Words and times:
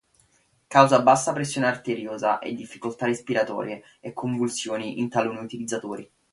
Causa 0.67 0.99
bassa 1.03 1.31
pressione 1.31 1.67
arteriosa 1.67 2.39
e, 2.39 2.55
difficoltà 2.55 3.05
respiratorie 3.05 3.83
e 3.99 4.13
convulsioni 4.13 4.99
in 4.99 5.09
taluni 5.09 5.37
utilizzatori. 5.41 6.11